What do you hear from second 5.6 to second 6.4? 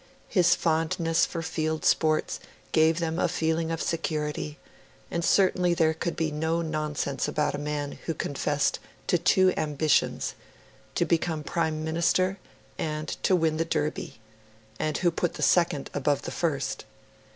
there could be